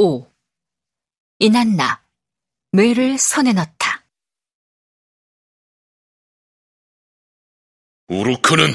[0.00, 0.32] 5.
[1.40, 2.04] 이난나,
[2.70, 4.04] 뇌를 손에 넣다.
[8.06, 8.74] 우루크는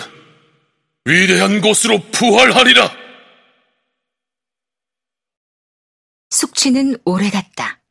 [1.06, 2.94] 위대한 곳으로 부활하리라!
[6.30, 7.82] 숙취는 오래갔다.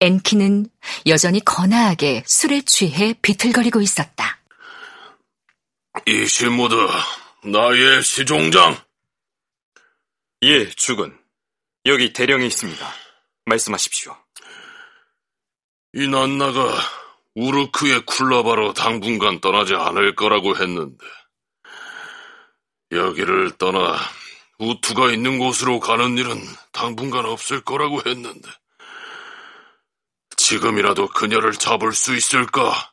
[0.00, 0.70] 엔키는
[1.08, 4.42] 여전히 거나하게 술에 취해 비틀거리고 있었다.
[6.06, 6.74] 이시무드,
[7.44, 8.82] 나의 시종장.
[10.44, 11.17] 예, 죽은.
[11.88, 12.86] 여기 대령이 있습니다.
[13.46, 14.14] 말씀하십시오.
[15.94, 16.78] 이 난나가
[17.34, 21.06] 우르크의 쿨라바로 당분간 떠나지 않을 거라고 했는데
[22.92, 23.96] 여기를 떠나
[24.58, 26.38] 우투가 있는 곳으로 가는 일은
[26.72, 28.50] 당분간 없을 거라고 했는데
[30.36, 32.92] 지금이라도 그녀를 잡을 수 있을까?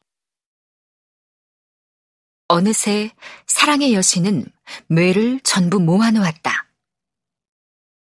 [2.48, 3.12] 어느새
[3.46, 4.46] 사랑의 여신은
[4.88, 6.65] 뇌를 전부 모아놓았다.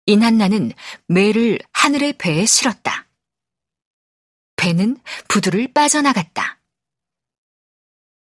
[0.09, 0.73] 이난나는
[1.09, 3.07] 뇌를 하늘의 배에 실었다.
[4.57, 4.97] 배는
[5.29, 6.63] 부두를 빠져나갔다.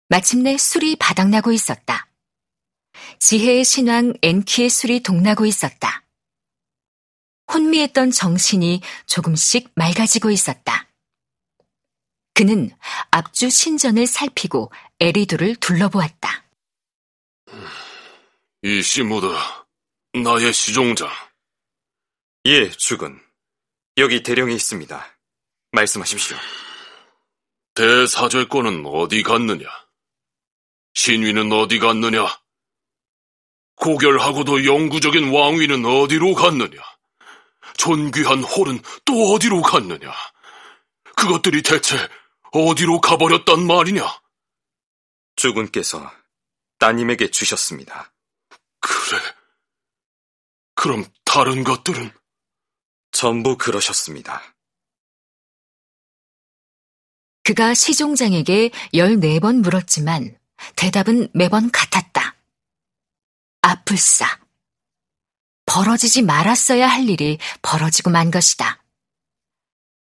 [0.08, 2.10] 마침내 술이 바닥나고 있었다.
[3.20, 6.04] 지혜의 신왕 엔키의 술이 동나고 있었다.
[7.52, 10.88] 혼미했던 정신이 조금씩 맑아지고 있었다.
[12.34, 12.72] 그는
[13.12, 16.44] 앞주 신전을 살피고 에리도를 둘러보았다.
[18.62, 19.28] 이시무드,
[20.14, 21.08] 나의 시종장.
[22.48, 23.20] 예, 죽은.
[23.98, 25.06] 여기 대령이 있습니다.
[25.72, 26.34] 말씀하십시오.
[27.74, 29.68] 대사죄권은 어디 갔느냐?
[30.94, 32.26] 신위는 어디 갔느냐?
[33.76, 36.80] 고결하고도 영구적인 왕위는 어디로 갔느냐?
[37.76, 40.10] 존귀한 홀은 또 어디로 갔느냐?
[41.16, 41.96] 그것들이 대체
[42.52, 44.06] 어디로 가버렸단 말이냐?
[45.36, 46.10] 주군께서
[46.78, 48.10] 따님에게 주셨습니다.
[48.80, 49.20] 그래.
[50.74, 52.17] 그럼 다른 것들은?
[53.18, 54.40] 전부 그러셨습니다.
[57.42, 60.38] 그가 시종장에게 14번 물었지만
[60.76, 62.36] 대답은 매번 같았다.
[63.62, 64.38] 아플싸.
[65.66, 68.84] 벌어지지 말았어야 할 일이 벌어지고 만 것이다.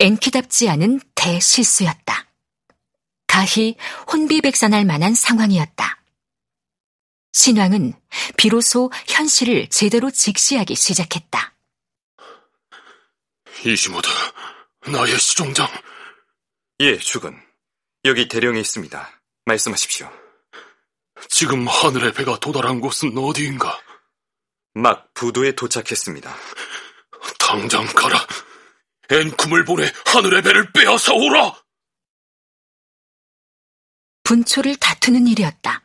[0.02, 2.28] 엔키답지 않은 대실수였다.
[3.28, 3.78] 가히
[4.12, 6.04] 혼비백산할 만한 상황이었다.
[7.32, 7.94] 신왕은
[8.36, 11.59] 비로소 현실을 제대로 직시하기 시작했다.
[13.66, 14.08] 이시모드,
[14.92, 15.68] 나의 시종장.
[16.80, 17.38] 예, 죽은.
[18.06, 19.22] 여기 대령에 있습니다.
[19.46, 20.10] 말씀하십시오.
[21.28, 23.78] 지금 하늘의 배가 도달한 곳은 어디인가?
[24.74, 26.34] 막 부두에 도착했습니다.
[27.38, 28.26] 당장 가라.
[29.10, 31.62] 엔쿰을 보내 하늘의 배를 빼앗아 오라!
[34.24, 35.84] 분초를 다투는 일이었다.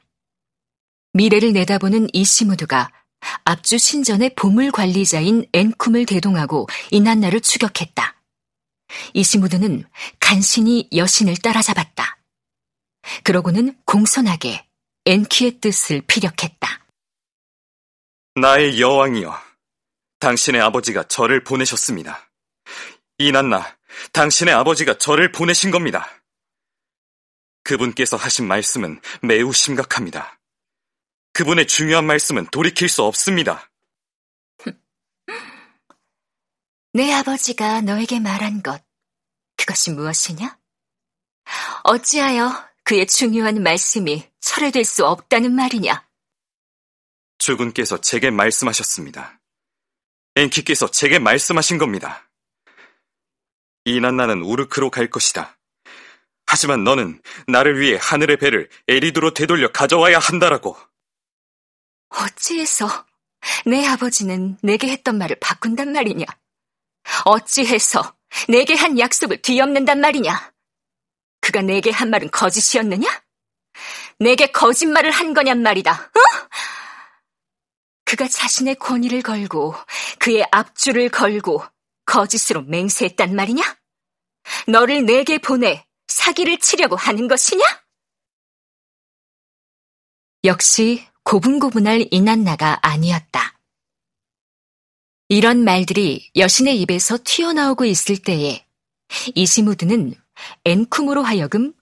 [1.14, 2.92] 미래를 내다보는 이시무드가
[3.44, 8.14] 앞주 신전의 보물 관리자인 엔쿰을 대동하고 이난나를 추격했다.
[9.14, 9.84] 이시무드는
[10.20, 12.18] 간신히 여신을 따라잡았다.
[13.22, 14.66] 그러고는 공손하게
[15.06, 16.86] 엔키의 뜻을 피력했다.
[18.36, 19.38] 나의 여왕이여,
[20.18, 22.30] 당신의 아버지가 저를 보내셨습니다.
[23.18, 23.76] 이난나,
[24.12, 26.08] 당신의 아버지가 저를 보내신 겁니다.
[27.62, 30.38] 그분께서 하신 말씀은 매우 심각합니다.
[31.34, 33.68] 그분의 중요한 말씀은 돌이킬 수 없습니다.
[36.94, 38.82] 내 아버지가 너에게 말한 것,
[39.56, 40.56] 그것이 무엇이냐?
[41.82, 46.06] 어찌하여 그의 중요한 말씀이 철회될 수 없다는 말이냐?
[47.38, 49.40] 주군께서 제게 말씀하셨습니다.
[50.36, 52.30] 엔키께서 제게 말씀하신 겁니다.
[53.84, 55.58] 이난나는 우르크로 갈 것이다.
[56.46, 60.76] 하지만 너는 나를 위해 하늘의 배를 에리드로 되돌려 가져와야 한다라고.
[62.22, 63.06] 어찌해서
[63.66, 66.24] 내 아버지는 내게 했던 말을 바꾼단 말이냐?
[67.24, 68.16] 어찌해서
[68.48, 70.52] 내게 한 약속을 뒤엎는단 말이냐?
[71.40, 73.08] 그가 내게 한 말은 거짓이었느냐?
[74.18, 75.92] 내게 거짓말을 한 거냔 말이다.
[75.92, 76.48] 어?
[78.04, 79.74] 그가 자신의 권위를 걸고
[80.18, 81.64] 그의 앞줄을 걸고
[82.06, 83.62] 거짓으로 맹세했단 말이냐?
[84.68, 87.64] 너를 내게 보내 사기를 치려고 하는 것이냐?
[90.44, 93.58] 역시 고분고분할 이난나가 아니었다.
[95.28, 98.64] 이런 말들이 여신의 입에서 튀어나오고 있을 때에
[99.34, 100.14] 이시무드는
[100.64, 101.72] 엔쿰으로 하여금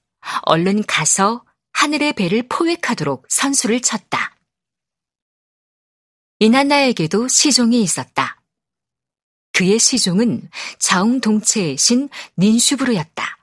[0.43, 4.37] 얼른 가서 하늘의 배를 포획하도록 선수를 쳤다.
[6.39, 8.41] 이난나에게도 시종이 있었다.
[9.53, 10.49] 그의 시종은
[10.79, 13.39] 자웅동체의 신 닌슈브르였다.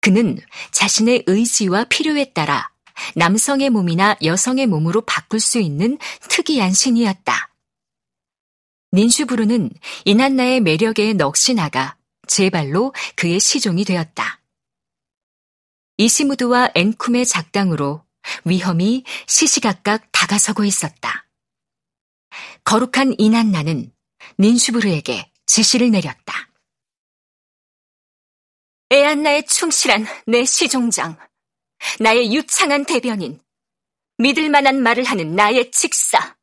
[0.00, 0.38] 그는
[0.72, 2.75] 자신의 의지와 필요에 따라
[3.14, 5.98] 남성의 몸이나 여성의 몸으로 바꿀 수 있는
[6.28, 7.52] 특이한 신이었다.
[8.92, 9.70] 닌슈부르는
[10.04, 11.96] 이난나의 매력에 넋이 나가
[12.26, 14.40] 제 발로 그의 시종이 되었다.
[15.98, 18.04] 이시무드와 엔쿰의 작당으로
[18.44, 21.26] 위험이 시시각각 다가서고 있었다.
[22.64, 23.92] 거룩한 이난나는
[24.38, 26.50] 닌슈부르에게 지시를 내렸다.
[28.90, 31.16] 에안나의 충실한 내 시종장,
[32.00, 33.40] 나의 유창한 대변인,
[34.18, 36.36] 믿을 만한 말을 하는 나의 직사.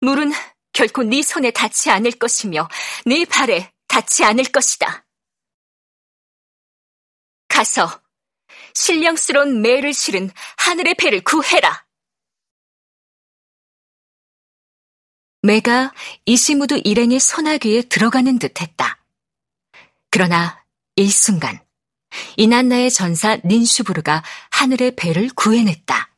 [0.00, 0.32] 물은
[0.72, 2.68] 결코 네 손에 닿지 않을 것이며
[3.06, 5.06] 네 발에 닿지 않을 것이다.
[7.48, 8.02] 가서
[8.74, 11.86] 신령스러운 매를 실은 하늘의 배를 구해라.
[15.42, 15.94] 매가
[16.26, 19.02] 이시무드 일행의 소나귀에 들어가는 듯했다.
[20.10, 20.64] 그러나
[20.96, 21.65] 일순간
[22.36, 26.10] 이난나의 전사 닌슈부르가 하늘의 배를 구해냈다.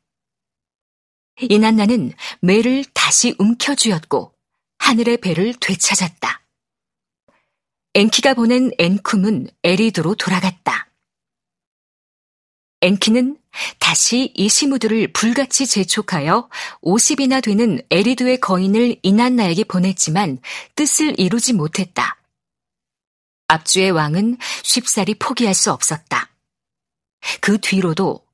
[1.42, 4.34] 이난나는 매를 다시 움켜쥐었고
[4.78, 6.42] 하늘의 배를 되찾았다.
[7.94, 10.88] 엔키가 보낸 엔쿰은 에리드로 돌아갔다.
[12.80, 13.36] 엔키는
[13.80, 16.48] 다시 이시무드를 불같이 재촉하여
[16.82, 20.38] 50이나 되는 에리드의 거인을 이난나에게 보냈지만
[20.76, 22.17] 뜻을 이루지 못했다.
[23.48, 26.30] 압주의 왕은 쉽사리 포기할 수 없었다.
[27.40, 28.24] 그 뒤로도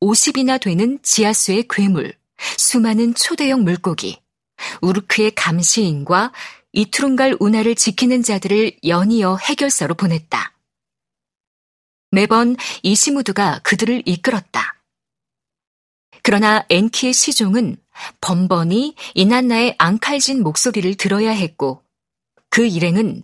[0.00, 2.14] 50이나 되는 지하수의 괴물,
[2.58, 4.20] 수많은 초대형 물고기,
[4.80, 6.32] 우르크의 감시인과
[6.72, 10.52] 이투룬갈 운하를 지키는 자들을 연이어 해결사로 보냈다.
[12.10, 14.82] 매번 이시무드가 그들을 이끌었다.
[16.22, 17.76] 그러나 엔키의 시종은
[18.20, 21.82] 번번이 이난나의 앙칼진 목소리를 들어야 했고
[22.48, 23.22] 그 일행은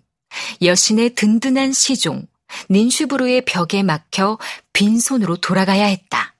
[0.62, 2.26] 여신의 든든한 시종
[2.70, 4.38] 닌슈브루의 벽에 막혀
[4.72, 6.34] 빈손으로 돌아가야 했다.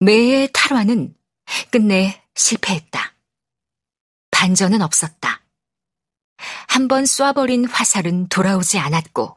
[0.00, 1.14] 매의 탈화는
[1.70, 3.14] 끝내 실패했다.
[4.30, 5.42] 반전은 없었다.
[6.68, 9.36] 한 번 쏴버린 화살은 돌아오지 않았고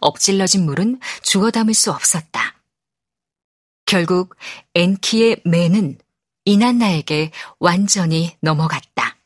[0.00, 2.56] 엎질러진 물은 주워 담을 수 없었다.
[3.84, 4.36] 결국
[4.74, 5.98] 엔키의 매는
[6.46, 9.17] 이난나에게 완전히 넘어갔다.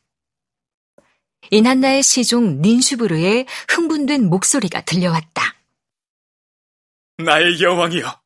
[1.51, 5.55] 이난나의 시종 닌슈브르의 흥분된 목소리가 들려왔다.
[7.17, 8.21] 나의 여왕이여,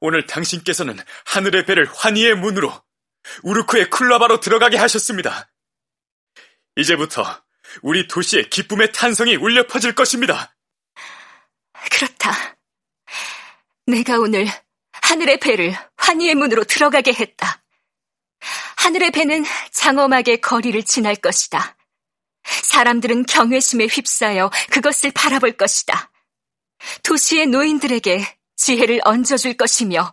[0.00, 2.72] 오늘 당신께서는 하늘의 배를 환희의 문으로
[3.42, 5.50] 우르크의 쿨라바로 들어가게 하셨습니다.
[6.76, 7.42] 이제부터
[7.82, 10.54] 우리 도시의 기쁨의 탄성이 울려 퍼질 것입니다.
[11.90, 12.56] 그렇다.
[13.86, 14.46] 내가 오늘
[14.92, 17.62] 하늘의 배를 환희의 문으로 들어가게 했다.
[18.76, 21.77] 하늘의 배는 장엄하게 거리를 지날 것이다.
[22.62, 26.10] 사람들은 경외심에 휩싸여 그것을 바라볼 것이다.
[27.02, 30.12] 도시의 노인들에게 지혜를 얹어줄 것이며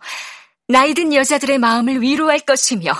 [0.68, 2.92] 나이든 여자들의 마음을 위로할 것이며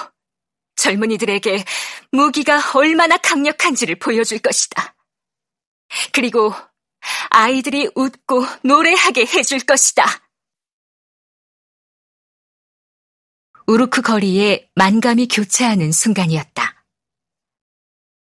[0.77, 1.65] 젊은이들에게
[2.13, 4.95] 무기가 얼마나 강력한지를 보여줄 것이다.
[6.13, 6.55] 그리고
[7.31, 10.05] 아이들이 웃고 노래하게 해줄 것이다.
[13.67, 16.76] 우르크 거리에 만감이 교차하는 순간이었다.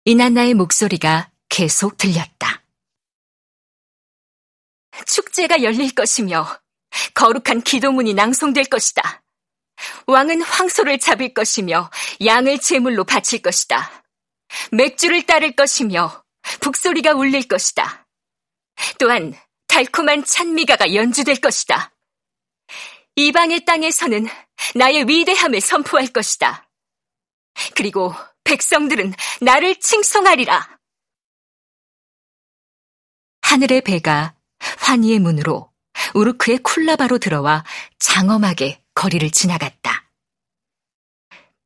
[0.09, 2.63] 이난나의 목소리가 계속 들렸다.
[5.05, 6.47] 축제가 열릴 것이며
[7.15, 9.25] 거룩한 기도문이 낭송될 것이다.
[10.07, 11.91] 왕은 황소를 잡을 것이며
[12.25, 14.05] 양을 제물로 바칠 것이다.
[14.71, 16.25] 맥주를 따를 것이며
[16.61, 18.07] 북소리가 울릴 것이다.
[19.01, 19.35] 또한
[19.67, 21.93] 달콤한 찬미가가 연주될 것이다.
[23.17, 24.29] 이방의 땅에서는
[24.77, 26.66] 나의 위대함을 선포할 것이다.
[27.75, 28.13] 그리고
[28.45, 30.79] 백성들은 나를 칭송하리라.
[33.43, 34.35] 하늘의 배가
[34.79, 35.73] 환희의 문으로
[36.15, 37.65] 우르크의 쿨라바로 들어와
[37.99, 40.11] 장엄하게 거리를 지나갔다.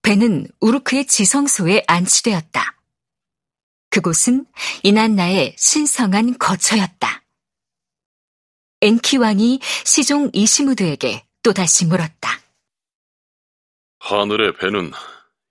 [0.03, 2.79] 배는 우르크의 지성소에 안치되었다.
[3.91, 4.47] 그곳은
[4.83, 7.23] 이난나의 신성한 거처였다.
[8.83, 12.41] 엔키 왕이 시종 이시무드에게 또다시 물었다.
[13.99, 14.93] 하늘의 배는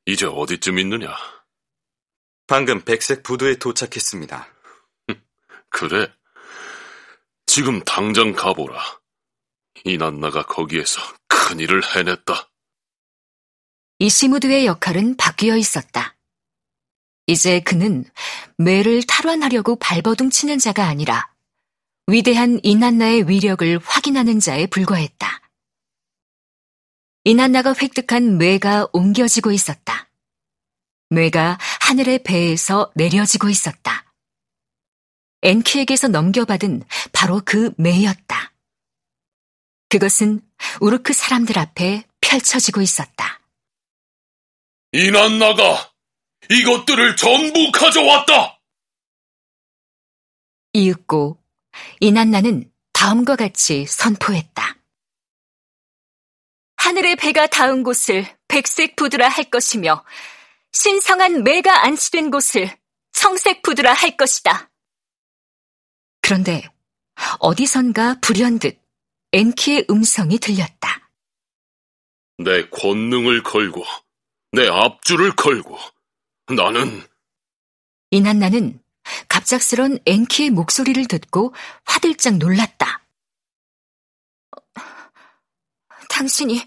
[0.09, 1.15] 이제 어디쯤 있느냐?
[2.47, 4.47] 방금 백색 부두에 도착했습니다.
[5.69, 6.11] 그래.
[7.45, 8.81] 지금 당장 가보라.
[9.83, 12.49] 이난나가 거기에서 큰일을 해냈다.
[13.99, 16.15] 이시무드의 역할은 바뀌어 있었다.
[17.27, 18.03] 이제 그는
[18.57, 21.31] 매를 탈환하려고 발버둥 치는 자가 아니라
[22.07, 25.48] 위대한 이난나의 위력을 확인하는 자에 불과했다.
[27.29, 30.09] 이난나가 획득한 뇌가 옮겨지고 있었다.
[31.11, 34.11] 뇌가 하늘의 배에서 내려지고 있었다.
[35.43, 36.81] 엔키에게서 넘겨받은
[37.13, 38.51] 바로 그 매였다.
[39.89, 40.41] 그것은
[40.81, 43.41] 우르크 사람들 앞에 펼쳐지고 있었다.
[44.91, 45.93] 이난나가
[46.49, 48.59] 이것들을 전부 가져왔다!
[50.73, 51.37] 이윽고
[51.99, 54.78] 이난나는 다음과 같이 선포했다.
[56.89, 60.03] 하늘의 배가 닿은 곳을 백색 부두라 할 것이며
[60.71, 62.67] 신성한 매가 안치된 곳을
[63.11, 64.71] 청색 부두라 할 것이다.
[66.19, 66.63] 그런데
[67.37, 68.81] 어디선가 불현듯
[69.33, 71.11] 엔키의 음성이 들렸다.
[72.39, 73.85] 내 권능을 걸고
[74.53, 75.77] 내 앞줄을 걸고
[76.55, 77.03] 나는
[78.09, 78.81] 이난나는
[79.27, 81.53] 갑작스런 엔키의 목소리를 듣고
[81.85, 82.88] 화들짝 놀랐다.
[86.19, 86.61] 당신이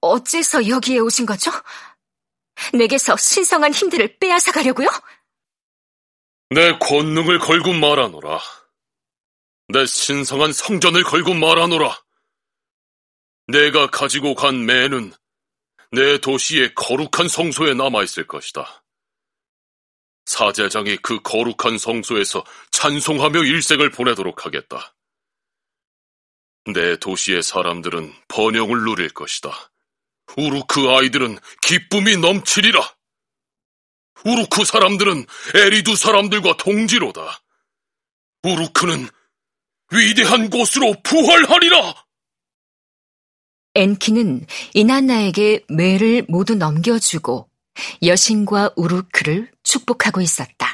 [0.00, 1.52] 어째서 여기에 오신 거죠?
[2.72, 4.88] 내게서 신성한 힘들을 빼앗아 가려고요?
[6.50, 8.40] 내 권능을 걸고 말하노라.
[9.68, 11.96] 내 신성한 성전을 걸고 말하노라.
[13.46, 15.12] 내가 가지고 간 매는
[15.92, 18.84] 내 도시의 거룩한 성소에 남아있을 것이다.
[20.26, 24.93] 사제장이 그 거룩한 성소에서 찬송하며 일생을 보내도록 하겠다.
[26.72, 29.50] 내 도시의 사람들은 번영을 누릴 것이다.
[30.36, 32.80] 우루크 아이들은 기쁨이 넘치리라.
[34.24, 37.42] 우루크 사람들은 에리두 사람들과 동지로다.
[38.42, 39.08] 우루크는
[39.92, 41.94] 위대한 곳으로 부활하리라!
[43.74, 47.50] 엔키는 이난나에게 매를 모두 넘겨주고
[48.02, 50.72] 여신과 우루크를 축복하고 있었다.